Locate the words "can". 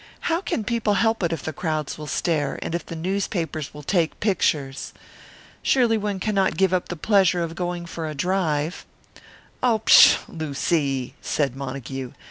0.41-0.63